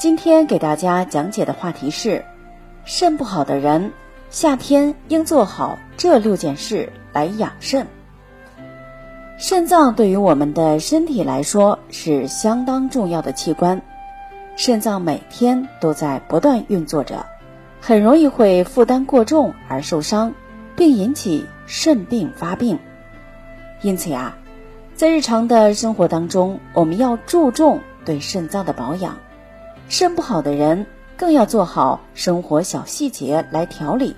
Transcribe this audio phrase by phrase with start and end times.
[0.00, 2.24] 今天给大家讲解的话题是：
[2.86, 3.92] 肾不好的人，
[4.30, 7.86] 夏天应做好这六件事来养肾。
[9.36, 13.82] 肾脏对于我们的身体来说是相当重要的器官，
[14.56, 17.26] 肾脏每天都在不断运作着，
[17.78, 20.32] 很容易会负担过重而受伤，
[20.76, 22.78] 并引起肾病发病。
[23.82, 24.34] 因此呀，
[24.94, 29.18] 在日常的生活当中，我们要注重对肾脏的保养。
[29.90, 30.86] 肾不好的人
[31.16, 34.14] 更要做好生活小细节来调理，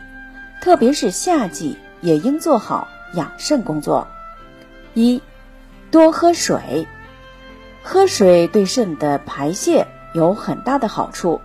[0.61, 4.07] 特别是夏季也应做好养肾工作。
[4.93, 5.23] 一，
[5.91, 6.87] 多喝水，
[7.83, 11.41] 喝水对肾的排泄有很大的好处，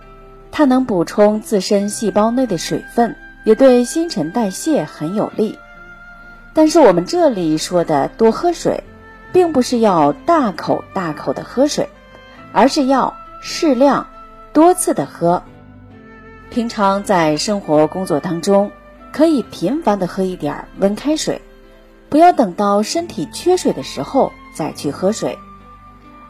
[0.52, 5.58] 它能补充自身细胞内的水分，也对新陈代谢很有利。
[6.52, 8.84] 但是我们这里说的多喝水，
[9.32, 11.88] 并不是要大口大口的喝水，
[12.52, 14.06] 而是要适量。
[14.52, 15.42] 多次的喝，
[16.50, 18.70] 平常在生活工作当中，
[19.12, 21.40] 可以频繁的喝一点温开水，
[22.08, 25.36] 不要等到身体缺水的时候再去喝水。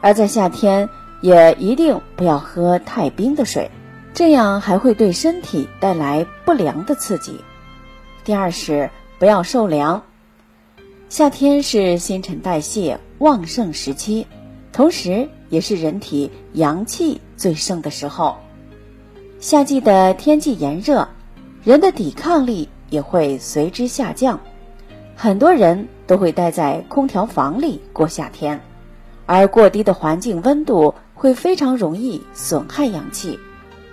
[0.01, 0.89] 而在夏天，
[1.21, 3.71] 也一定不要喝太冰的水，
[4.13, 7.41] 这样还会对身体带来不良的刺激。
[8.25, 10.03] 第二是不要受凉，
[11.09, 14.27] 夏天是新陈代谢旺盛时期，
[14.71, 17.21] 同时也是人体阳气。
[17.37, 18.37] 最盛的时候，
[19.39, 21.09] 夏季的天气炎热，
[21.63, 24.41] 人的抵抗力也会随之下降。
[25.15, 28.61] 很多人都会待在空调房里过夏天，
[29.27, 33.39] 而过低的环境温度会非常容易损害阳气，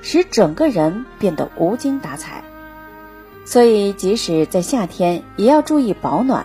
[0.02, 2.44] 使整个人变得无精打采。
[3.45, 6.44] 所以，即使在夏天，也要注意保暖，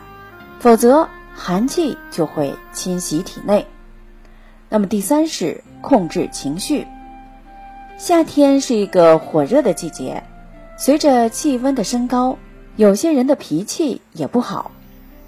[0.59, 3.67] 否则寒气就会侵袭体内。
[4.71, 6.87] 那么第三是控制情绪。
[7.99, 10.23] 夏天是一个火热的季节，
[10.79, 12.39] 随着气温的升高，
[12.77, 14.71] 有些人的脾气也不好，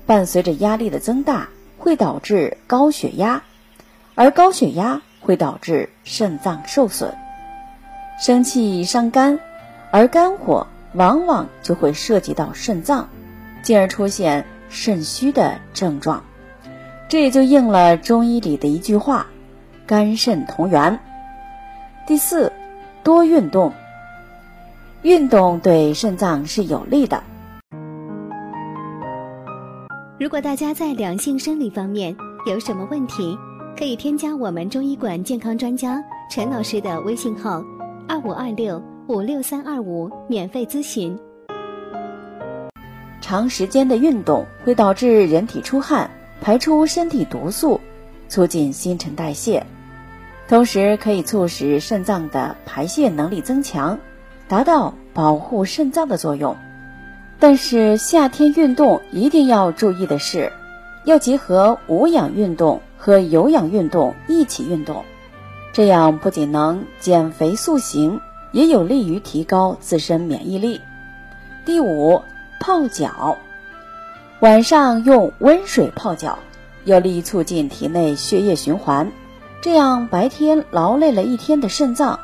[0.07, 3.42] 伴随着压力的增大，会导致高血压，
[4.14, 7.14] 而高血压会导致肾脏受损。
[8.19, 9.39] 生气伤肝，
[9.91, 13.08] 而肝火往往就会涉及到肾脏，
[13.63, 16.23] 进而出现肾虚的症状。
[17.08, 19.27] 这也就应了中医里的一句话。
[19.87, 20.98] 肝肾同源。
[22.07, 22.53] 第四，
[23.03, 23.73] 多运动。
[25.03, 27.23] 运动对肾脏是有利的。
[30.19, 32.17] 如果大家在两性生理方面
[32.47, 33.37] 有什么问题，
[33.77, 36.01] 可以添加我们中医馆健康专家
[36.31, 37.64] 陈老师的微信号：
[38.07, 41.19] 二五二六五六三二五，免费咨询。
[43.20, 46.09] 长时间的运动会导致人体出汗，
[46.41, 47.81] 排出身体毒素。
[48.33, 49.67] 促进新陈代谢，
[50.48, 53.98] 同时可以促使肾脏的排泄能力增强，
[54.48, 56.57] 达到保护肾脏的作用。
[57.39, 60.51] 但是夏天运动一定要注意的是，
[61.05, 65.05] 要结合无氧运动和有氧运动一起运动，
[65.75, 68.19] 这样不仅能减肥塑形，
[68.53, 70.81] 也有利于提高自身免疫力。
[71.67, 72.23] 第五，
[72.61, 73.37] 泡脚，
[74.41, 76.39] 晚上用温水泡脚。
[76.85, 79.13] 有利于促进体内血液循环，
[79.61, 82.19] 这样白天劳累了一天的肾脏，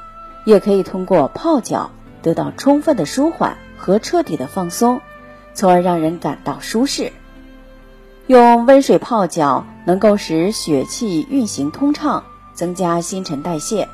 [0.44, 1.90] 也可以通过泡脚
[2.22, 5.00] 得到充分的舒缓和彻底的放松，
[5.54, 7.12] 从而让人感到舒适。
[8.26, 13.88] 用温水泡脚能够使血气运行通畅，增加新陈代谢。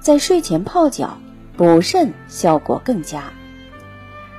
[0.00, 1.16] 在睡前泡脚
[1.56, 3.22] 补肾效果更佳。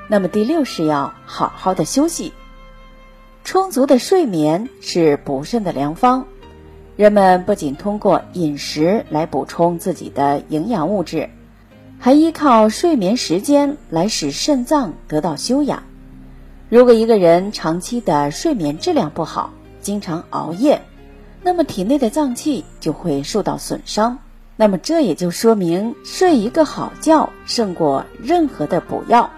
[0.08, 2.34] 那么第六是要好好的休息。
[3.45, 6.25] 充足的睡眠是补肾的良方。
[6.95, 11.29] 人们不仅通过饮食来补充自己的营养物质，
[12.00, 15.83] 还依靠睡眠时间来使肾脏得到休养。
[16.69, 20.81] 如果一个人长期的睡眠质量不好，经常熬夜，
[21.44, 24.17] 那么体内的脏器就会受到损伤。
[24.56, 29.30] 那么这也就说明，睡一个好觉胜过任何的补药。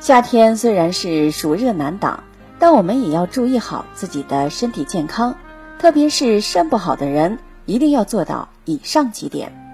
[0.00, 2.24] 夏天虽然是暑热难挡。
[2.58, 5.36] 但我们也要注意好自己的身体健康，
[5.78, 9.65] 特别是肾不好的人，一定要做到以上几点。